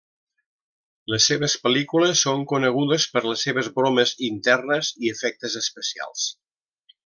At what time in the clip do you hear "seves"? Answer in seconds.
1.31-1.55, 3.49-3.69